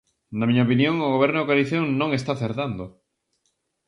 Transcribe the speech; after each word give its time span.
Na 0.37 0.45
miña 0.49 0.65
opinión, 0.67 0.95
o 1.05 1.13
goberno 1.15 1.39
de 1.41 1.47
coalición 1.49 1.83
non 1.99 2.09
está 2.17 2.31
acertando. 2.33 2.83